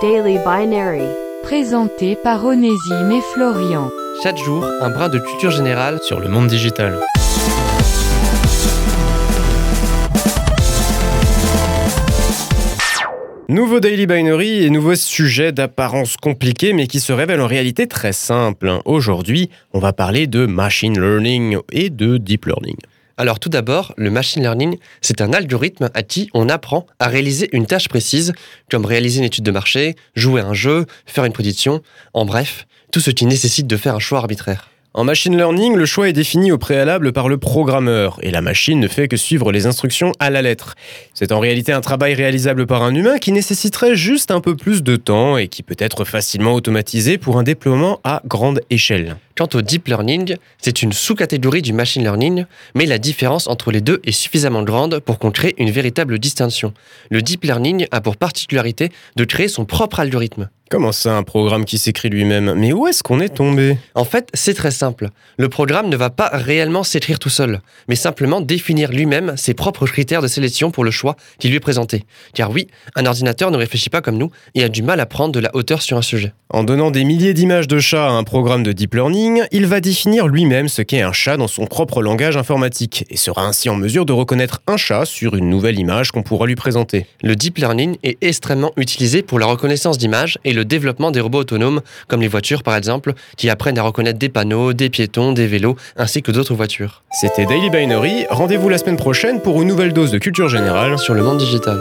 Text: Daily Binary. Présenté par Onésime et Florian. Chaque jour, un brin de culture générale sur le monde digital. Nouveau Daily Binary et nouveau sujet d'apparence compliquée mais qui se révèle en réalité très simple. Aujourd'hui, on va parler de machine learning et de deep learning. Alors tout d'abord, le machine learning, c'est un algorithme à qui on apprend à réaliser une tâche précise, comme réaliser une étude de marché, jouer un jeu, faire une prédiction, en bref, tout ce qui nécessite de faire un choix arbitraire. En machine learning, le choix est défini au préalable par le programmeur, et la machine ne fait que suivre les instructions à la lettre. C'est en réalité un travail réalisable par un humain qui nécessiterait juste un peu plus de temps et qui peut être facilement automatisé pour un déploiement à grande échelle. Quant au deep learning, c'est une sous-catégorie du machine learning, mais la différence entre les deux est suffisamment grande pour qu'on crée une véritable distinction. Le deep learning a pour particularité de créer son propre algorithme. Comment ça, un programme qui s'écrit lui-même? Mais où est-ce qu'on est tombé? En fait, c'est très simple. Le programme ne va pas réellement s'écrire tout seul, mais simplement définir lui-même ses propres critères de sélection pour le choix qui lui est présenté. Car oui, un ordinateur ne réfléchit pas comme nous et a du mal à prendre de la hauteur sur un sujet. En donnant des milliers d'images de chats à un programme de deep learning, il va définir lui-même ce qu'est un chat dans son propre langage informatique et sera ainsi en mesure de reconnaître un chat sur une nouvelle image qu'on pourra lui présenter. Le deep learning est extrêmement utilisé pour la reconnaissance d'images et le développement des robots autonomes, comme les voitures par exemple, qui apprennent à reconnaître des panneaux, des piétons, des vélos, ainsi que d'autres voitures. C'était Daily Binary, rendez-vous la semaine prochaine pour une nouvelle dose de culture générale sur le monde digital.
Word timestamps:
Daily 0.00 0.38
Binary. 0.44 1.02
Présenté 1.42 2.14
par 2.14 2.44
Onésime 2.44 3.10
et 3.10 3.20
Florian. 3.32 3.90
Chaque 4.22 4.36
jour, 4.36 4.64
un 4.80 4.90
brin 4.90 5.08
de 5.08 5.18
culture 5.18 5.50
générale 5.50 5.98
sur 6.02 6.20
le 6.20 6.28
monde 6.28 6.46
digital. 6.46 7.00
Nouveau 13.48 13.80
Daily 13.80 14.06
Binary 14.06 14.62
et 14.64 14.70
nouveau 14.70 14.94
sujet 14.94 15.50
d'apparence 15.50 16.16
compliquée 16.16 16.74
mais 16.74 16.86
qui 16.86 17.00
se 17.00 17.12
révèle 17.12 17.40
en 17.40 17.48
réalité 17.48 17.88
très 17.88 18.12
simple. 18.12 18.80
Aujourd'hui, 18.84 19.50
on 19.72 19.80
va 19.80 19.92
parler 19.92 20.28
de 20.28 20.46
machine 20.46 21.00
learning 21.00 21.58
et 21.72 21.90
de 21.90 22.18
deep 22.18 22.44
learning. 22.44 22.76
Alors 23.20 23.40
tout 23.40 23.48
d'abord, 23.48 23.94
le 23.96 24.10
machine 24.12 24.42
learning, 24.42 24.78
c'est 25.00 25.20
un 25.20 25.32
algorithme 25.32 25.90
à 25.92 26.04
qui 26.04 26.30
on 26.34 26.48
apprend 26.48 26.86
à 27.00 27.08
réaliser 27.08 27.48
une 27.50 27.66
tâche 27.66 27.88
précise, 27.88 28.32
comme 28.70 28.86
réaliser 28.86 29.18
une 29.18 29.24
étude 29.24 29.42
de 29.42 29.50
marché, 29.50 29.96
jouer 30.14 30.40
un 30.40 30.54
jeu, 30.54 30.86
faire 31.04 31.24
une 31.24 31.32
prédiction, 31.32 31.82
en 32.14 32.24
bref, 32.24 32.68
tout 32.92 33.00
ce 33.00 33.10
qui 33.10 33.26
nécessite 33.26 33.66
de 33.66 33.76
faire 33.76 33.96
un 33.96 33.98
choix 33.98 34.20
arbitraire. 34.20 34.70
En 34.98 35.04
machine 35.04 35.36
learning, 35.36 35.76
le 35.76 35.86
choix 35.86 36.08
est 36.08 36.12
défini 36.12 36.50
au 36.50 36.58
préalable 36.58 37.12
par 37.12 37.28
le 37.28 37.38
programmeur, 37.38 38.18
et 38.20 38.32
la 38.32 38.40
machine 38.40 38.80
ne 38.80 38.88
fait 38.88 39.06
que 39.06 39.16
suivre 39.16 39.52
les 39.52 39.66
instructions 39.66 40.10
à 40.18 40.28
la 40.28 40.42
lettre. 40.42 40.74
C'est 41.14 41.30
en 41.30 41.38
réalité 41.38 41.70
un 41.70 41.80
travail 41.80 42.14
réalisable 42.14 42.66
par 42.66 42.82
un 42.82 42.92
humain 42.92 43.18
qui 43.18 43.30
nécessiterait 43.30 43.94
juste 43.94 44.32
un 44.32 44.40
peu 44.40 44.56
plus 44.56 44.82
de 44.82 44.96
temps 44.96 45.36
et 45.36 45.46
qui 45.46 45.62
peut 45.62 45.76
être 45.78 46.04
facilement 46.04 46.52
automatisé 46.52 47.16
pour 47.16 47.38
un 47.38 47.44
déploiement 47.44 48.00
à 48.02 48.22
grande 48.26 48.60
échelle. 48.70 49.14
Quant 49.36 49.48
au 49.54 49.62
deep 49.62 49.86
learning, 49.86 50.34
c'est 50.60 50.82
une 50.82 50.92
sous-catégorie 50.92 51.62
du 51.62 51.72
machine 51.72 52.02
learning, 52.02 52.44
mais 52.74 52.84
la 52.84 52.98
différence 52.98 53.46
entre 53.46 53.70
les 53.70 53.80
deux 53.80 54.00
est 54.02 54.10
suffisamment 54.10 54.64
grande 54.64 54.98
pour 54.98 55.20
qu'on 55.20 55.30
crée 55.30 55.54
une 55.58 55.70
véritable 55.70 56.18
distinction. 56.18 56.74
Le 57.12 57.22
deep 57.22 57.44
learning 57.44 57.86
a 57.92 58.00
pour 58.00 58.16
particularité 58.16 58.90
de 59.14 59.22
créer 59.22 59.46
son 59.46 59.64
propre 59.64 60.00
algorithme. 60.00 60.48
Comment 60.70 60.92
ça, 60.92 61.16
un 61.16 61.22
programme 61.22 61.64
qui 61.64 61.78
s'écrit 61.78 62.10
lui-même? 62.10 62.52
Mais 62.54 62.74
où 62.74 62.86
est-ce 62.86 63.02
qu'on 63.02 63.20
est 63.20 63.30
tombé? 63.30 63.78
En 63.94 64.04
fait, 64.04 64.28
c'est 64.34 64.52
très 64.52 64.70
simple. 64.70 65.08
Le 65.38 65.48
programme 65.48 65.88
ne 65.88 65.96
va 65.96 66.10
pas 66.10 66.28
réellement 66.30 66.84
s'écrire 66.84 67.18
tout 67.18 67.30
seul, 67.30 67.62
mais 67.88 67.94
simplement 67.94 68.42
définir 68.42 68.90
lui-même 68.90 69.32
ses 69.38 69.54
propres 69.54 69.86
critères 69.86 70.20
de 70.20 70.28
sélection 70.28 70.70
pour 70.70 70.84
le 70.84 70.90
choix 70.90 71.16
qui 71.38 71.48
lui 71.48 71.56
est 71.56 71.60
présenté. 71.60 72.04
Car 72.34 72.50
oui, 72.50 72.66
un 72.96 73.06
ordinateur 73.06 73.50
ne 73.50 73.56
réfléchit 73.56 73.88
pas 73.88 74.02
comme 74.02 74.18
nous 74.18 74.30
et 74.54 74.62
a 74.62 74.68
du 74.68 74.82
mal 74.82 75.00
à 75.00 75.06
prendre 75.06 75.32
de 75.32 75.40
la 75.40 75.56
hauteur 75.56 75.80
sur 75.80 75.96
un 75.96 76.02
sujet. 76.02 76.34
En 76.50 76.64
donnant 76.64 76.90
des 76.90 77.04
milliers 77.04 77.32
d'images 77.32 77.68
de 77.68 77.78
chats 77.78 78.06
à 78.06 78.10
un 78.10 78.24
programme 78.24 78.62
de 78.62 78.72
deep 78.72 78.94
learning, 78.94 79.44
il 79.52 79.66
va 79.66 79.80
définir 79.80 80.28
lui-même 80.28 80.68
ce 80.68 80.82
qu'est 80.82 81.02
un 81.02 81.12
chat 81.12 81.38
dans 81.38 81.48
son 81.48 81.66
propre 81.66 82.02
langage 82.02 82.36
informatique 82.36 83.06
et 83.08 83.16
sera 83.16 83.46
ainsi 83.46 83.70
en 83.70 83.76
mesure 83.76 84.04
de 84.04 84.12
reconnaître 84.12 84.60
un 84.66 84.76
chat 84.76 85.06
sur 85.06 85.34
une 85.34 85.48
nouvelle 85.48 85.78
image 85.78 86.10
qu'on 86.10 86.22
pourra 86.22 86.46
lui 86.46 86.56
présenter. 86.56 87.06
Le 87.22 87.36
deep 87.36 87.56
learning 87.56 87.96
est 88.02 88.18
extrêmement 88.22 88.72
utilisé 88.76 89.22
pour 89.22 89.38
la 89.38 89.46
reconnaissance 89.46 89.96
d'images 89.96 90.38
et 90.44 90.57
le 90.58 90.64
développement 90.64 91.10
des 91.10 91.20
robots 91.20 91.38
autonomes, 91.38 91.80
comme 92.08 92.20
les 92.20 92.28
voitures 92.28 92.62
par 92.62 92.76
exemple, 92.76 93.14
qui 93.36 93.48
apprennent 93.48 93.78
à 93.78 93.82
reconnaître 93.82 94.18
des 94.18 94.28
panneaux, 94.28 94.72
des 94.72 94.90
piétons, 94.90 95.32
des 95.32 95.46
vélos, 95.46 95.76
ainsi 95.96 96.22
que 96.22 96.32
d'autres 96.32 96.54
voitures. 96.54 97.02
C'était 97.20 97.46
Daily 97.46 97.70
Binary, 97.70 98.26
rendez-vous 98.28 98.68
la 98.68 98.78
semaine 98.78 98.96
prochaine 98.96 99.40
pour 99.40 99.62
une 99.62 99.68
nouvelle 99.68 99.92
dose 99.92 100.10
de 100.10 100.18
culture 100.18 100.48
générale 100.48 100.98
sur 100.98 101.14
le 101.14 101.22
monde 101.22 101.38
digital. 101.38 101.78